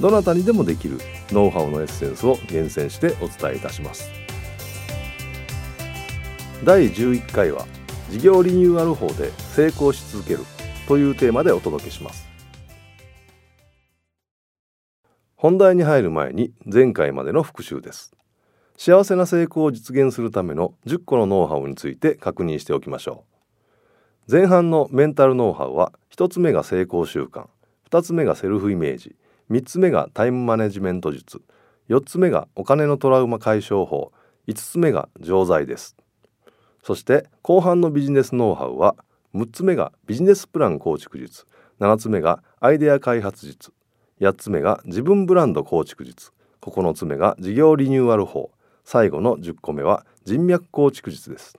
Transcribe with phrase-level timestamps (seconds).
[0.00, 0.98] どなたにでもできる
[1.30, 4.10] ノウハウのエッセンスを厳選してお伝えいたします。
[6.64, 7.66] 第11回は
[8.08, 10.40] 事業リニューアル法で成功し続ける
[10.88, 12.26] というテーマでお届けします。
[15.36, 18.12] 本題に入る前に前回までの復習です。
[18.78, 23.24] 幸せな成功を実現するための10個のノウハウについて確認しておきましょ
[24.28, 24.32] う。
[24.32, 27.48] 前半のメンタルノウハウは1つ目が成功習慣
[27.90, 29.16] 2つ目がセルフイメージ
[29.50, 31.42] 3つ目がタイムマネジメント術。
[31.88, 34.12] 4つ目がお金のトラウマ解消法。
[34.46, 35.96] 5つ目が錠剤です。
[36.84, 38.94] そして後半のビジネスノウハウは
[39.34, 41.46] 6つ目がビジネスプラン構築術。
[41.80, 43.72] 7つ目がアイデア開発術。
[44.20, 46.30] 8つ目が自分ブランド構築術。
[46.60, 48.52] 9つ目が事業リニューアル法。
[48.84, 51.58] 最後の10個目は人脈構築術です。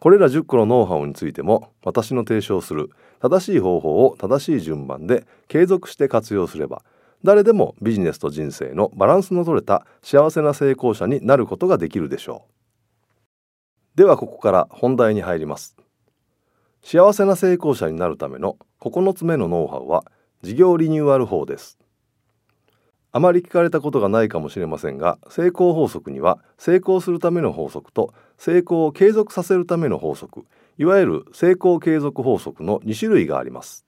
[0.00, 6.82] これら10個のノウハウについても私の提唱する正しい方法を正しい順番で継続して活用すれば
[7.24, 12.44] 誰でもビジネスと人生のバランスの取れた幸せな成功者になることができるでしょ
[13.94, 13.98] う。
[13.98, 15.76] ではここから本題に入ります。
[16.82, 20.04] 幸せな成功者になるための9つ目のノウハウは
[20.42, 21.78] 事業リニューアル法です。
[23.10, 30.44] あまり聞かれたことがないかもしれませんが成功法則には成功するための法則と成功を継続させるための法則
[30.78, 33.84] いわゆる成功継続法則の2種類があります。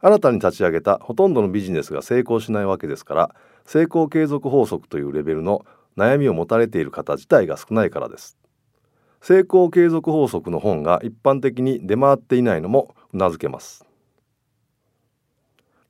[0.00, 3.34] 新たに立ち上げたほとんどのビジネスが成功しないわけですから
[3.66, 5.64] 成功継続法則というレベルの
[5.96, 8.38] 悩みを持たれている方自体が少ないからです。
[9.20, 13.84] 成功継続法則の本が一般的に出回っていないのもうなずけます。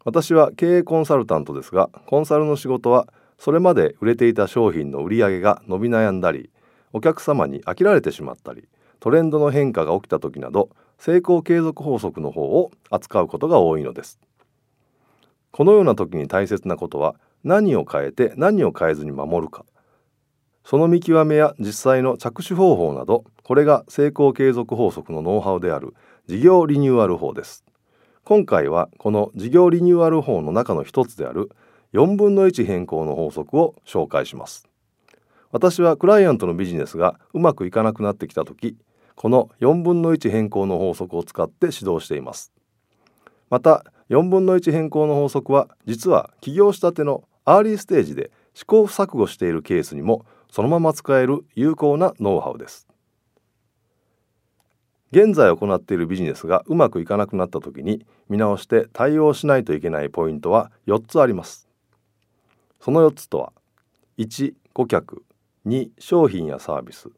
[0.04, 3.06] 私は経営コンサルタントですがコンサルの仕事は
[3.38, 6.50] それまで売れていた商品の売り上げが伸び悩んだり
[6.92, 8.68] お客様に飽きられてしまったり
[9.02, 14.20] トレンドの変化が起きた時など成功継続法則の方を扱うことが多いのです。
[15.50, 19.64] このような時に大切なことは何を変えて何を変えずに守るか。
[20.64, 25.94] その見極めや実際の着手方法などこれが成功継続法則のノウハウである
[26.28, 27.64] 事業リニューアル法です。
[28.22, 31.50] 今回はこの事業リニューアル法の中の一つである
[31.92, 34.68] 4分の1変更の法則を紹介します。
[35.50, 38.76] 私はクライアントのビジネスがうまくいかなくなってきた時
[39.16, 42.52] この4分の1変更の法則を使って指導しています。
[43.50, 52.88] また4分の1変更の法則は実は起業したてのアーリーステージで試行錯誤しているケースにもそのまま使える有効なノウハウです。
[55.12, 61.68] 現在行っているビジネスがうまくいかなくなった時に見直して対応しないといけないポイントは4つあります。
[62.80, 63.52] その4つとは
[64.18, 65.24] 1顧客。
[65.66, 67.08] 2商品やサービス。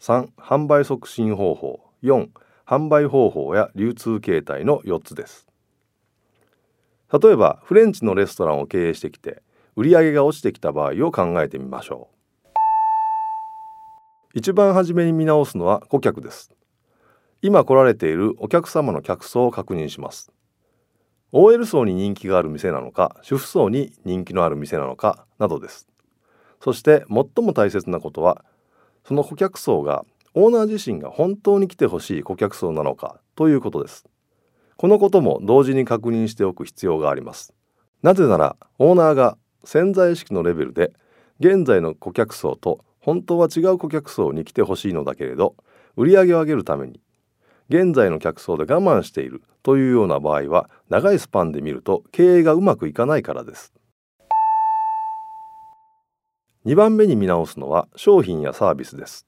[0.00, 1.80] 3販売促進方法。
[2.02, 2.28] 4
[2.66, 5.46] 販売方法や流通形態の4つです。
[7.12, 9.42] 例えばフレンチのレストランを経営してきて
[9.76, 12.14] 売上が落ちてきた場合を考えてみましょう。
[14.34, 16.50] 一番初めに見直すのは顧客です。
[17.40, 20.32] 今来られているお客様の客層を確認します。
[21.30, 25.88] OL 層に人気がある店なのか主婦層に人気のある店なのかなどです。
[26.60, 28.44] そして最も大切なことは
[29.06, 30.04] その顧客層が
[30.34, 34.04] オーナー自身が本当に来てほしい顧客層なのかということです。
[34.76, 37.54] このことも同時に確認しておく必要があります。
[38.02, 40.92] なぜならオーナーが潜在意識のレベルで
[41.40, 45.54] 現在の顧客層と本当は違う顧客層に来てほしいのだけれど
[45.96, 47.00] 売り上げを上げるために
[47.68, 53.72] 現在の客層で我慢しているというような場合は長いスパンで見ると経営がうまくいかないからです。
[56.66, 59.26] 2番目に見直すのは商品やサービスです。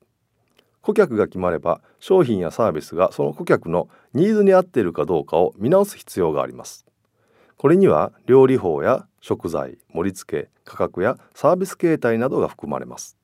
[0.80, 6.86] 顧客が決まれば商品やサービスがその顧客のニーズに合っているかどうかを見直す必要があります。
[7.58, 13.18] これには料理法や食材盛り付け価格やサービス形態などが含まれます。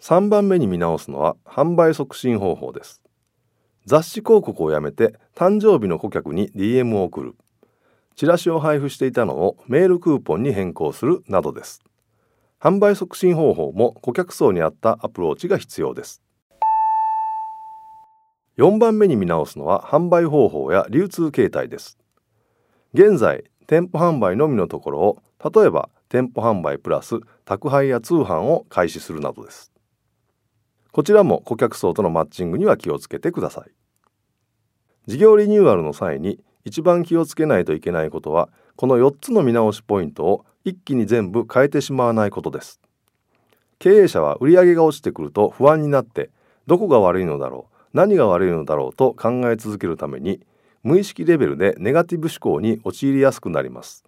[0.00, 3.00] 3番目に見直すのは販売促進方法です。
[3.86, 7.36] 雑誌広告をやめて誕生日の顧客に DM を送る。
[8.20, 11.82] チラシを配布していたのをメールクーポンに変更するなどです。
[12.60, 16.22] 販売促進方法も顧客層に合ったアプローチが必要です。
[18.58, 21.96] 4番目に見直すのは販売方法や流通形態です。
[22.92, 29.72] 現在店舗販売のみのところを例えば店舗販売プラス宅配や通販を開始するなどです。
[30.92, 33.70] こちらも顧客層とのマッチングには気をつけてください。
[35.06, 42.80] 事業リニューアルの際に一番気をつけないといけないことはこの4つの見直しポイントを一気に全部変えてしまわないことです。
[43.78, 46.30] 経営者は売上が落ちてくると不安になって
[46.66, 50.40] どこが悪いのだろう何が悪いのだろうと考え続けるために
[50.82, 54.04] 無意識レベルでネガティブ思考に陥りやすくなります。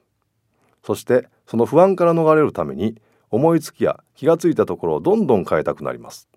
[0.85, 3.01] そしてその不安から逃れるために
[3.31, 6.29] 思いつきや気がついたところをどんどん変えたくなります。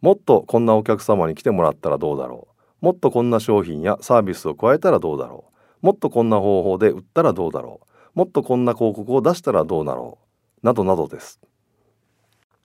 [0.00, 2.53] もっとこんなお客様に来てもらったらどうだろう。
[2.84, 5.46] もっとこんな商品やサービスを加えたらどうだろ
[5.80, 5.86] う。
[5.86, 7.80] もっとこんな方法で売ったらどうだろ
[8.14, 8.18] う。
[8.18, 10.18] もっとこんな広告を出したらどうだろ
[10.62, 10.66] う。
[10.66, 11.40] などなどです。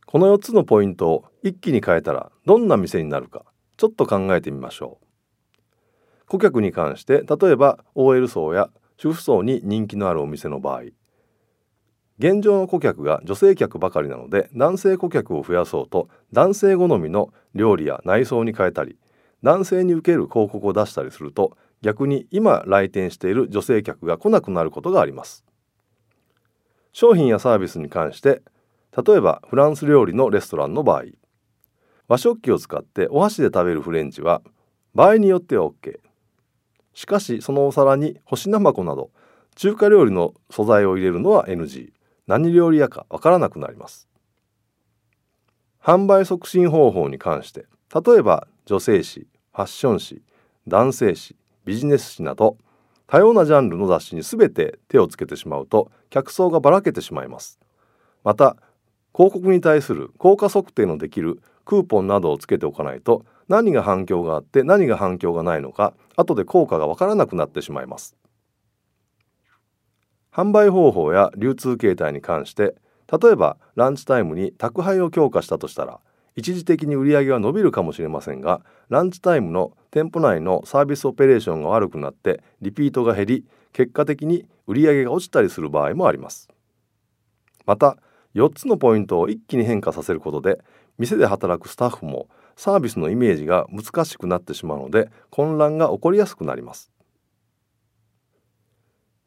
[0.06, 3.46] この4つのポイントを一気に変えたらどんな店になるか。
[3.78, 6.26] ちょっと考えてみましょう。
[6.28, 10.82] 顧客に関して例えば OL 層や主婦層に人気のあるお店の場合。
[12.18, 18.98] 現状の顧客が女性客ばかりなので男性顧客を増やそうと男性好みの料理や内装に変えたり
[19.42, 25.46] 男性に受ける広告を出したりすると逆に今来店している女性客が来なくなることがあります。
[26.92, 28.42] 商品やサービスに関して
[29.06, 31.04] 例えばフランス料理のレストランの場合
[32.08, 34.42] 和食器を使ってお箸で食べるフレンチは
[34.96, 36.00] 場合によっては OK
[36.94, 39.12] しかしそのお皿に干し生粉など
[39.56, 41.92] 中華料理の素材を入れるのは NG
[42.28, 44.08] 何料理屋かわからなくなります。
[45.82, 49.22] 販売促進方法に関して例えば女性誌
[49.52, 50.22] ファッション誌
[50.68, 51.36] 男性誌
[51.66, 52.56] ビジネス誌など
[53.08, 57.60] 多様なジャンルの雑誌に全て手をつけてしまうと客層がばらけてしまいます。
[58.24, 58.58] また
[59.12, 68.16] 広告に対する効果測定のできるクーポンなどをつけておかないと何が反響があって何が反響がないのか後で効果がわからなくなってしまいます。
[70.32, 72.76] 販売方法や流通形態に関して
[73.12, 76.00] 例えばランチタイムに宅配を強化したとしたら
[76.36, 86.50] 一時的に売り上げは伸びるかもしれませんがランチタイムの店舗内のサービスオペレーションが悪くなってリピートが減り結果的に売り上げが落ちたりする場合もあります。
[87.66, 87.98] また
[88.36, 90.62] 4つのポイントを一気に変化させることで
[90.98, 96.92] 店で働くスタッフもサービスのイメージが難しくなってしまうので混乱が起こりやすくなります。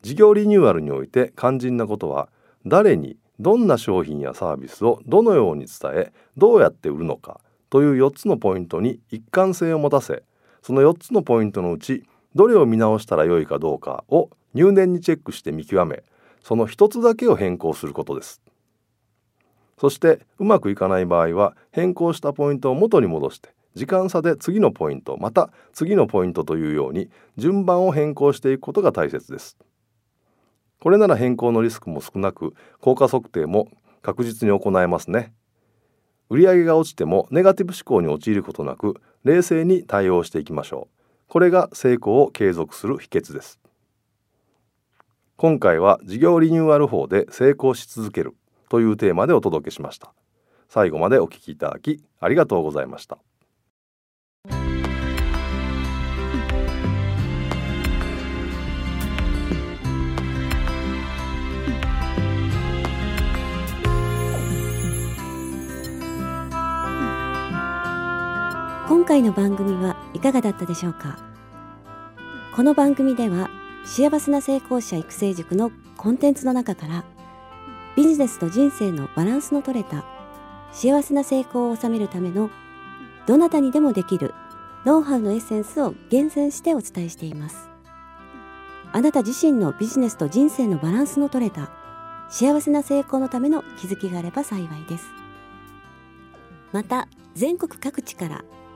[0.03, 2.29] 事業リニューアルにおいて肝心なことは
[2.67, 7.41] 誰にどんな商品やサービスをどのように伝えどうやって売るのか
[7.71, 10.23] という4つのポイントに一貫性を持たせ
[10.63, 12.05] その4つのポイントのうち
[12.37, 16.05] どれを見直したらよいかどうかを入念にチェックして見極め
[16.41, 18.41] その1つだけを変更することです
[19.77, 29.57] そしてうまくいかない場合は変更したポイントを元に戻して時間差で次のポイントまた次のポイントというように順番を変更していくことが大切です。
[30.83, 33.69] これなら変更のリスクも少なく効果測定も
[34.03, 35.33] 確実に行えますね。
[36.29, 40.97] 売上が落ちてもネガティブ思考に陥ることなく冷静に対応していきましょう。
[41.29, 43.63] これが成功を継続する秘訣です。
[45.37, 48.35] 今回は事業リニューアル法で成功し続ける
[48.69, 50.15] というテーマでお届けしました
[50.69, 53.19] 最後までお聞きいただきありがとうございました
[69.13, 71.19] 回の番組はいかがだったでしょうか？
[72.57, 73.51] この番組では
[73.85, 77.05] 幸せな成功者育成塾のコンテンツの中から
[77.95, 80.07] ビジネスと人生のバランスの取れた
[80.73, 82.49] 幸せな成功を収めるための
[83.27, 84.33] どなたにでもできる
[84.87, 87.69] ノウハウのエッセンスを厳選してお伝えしています。
[88.93, 91.71] あなた自身のビジネスと人生のバランスの取れた
[92.31, 95.05] 幸せな成功のための気づきがあれば幸いです。
[96.73, 98.43] また全国各地から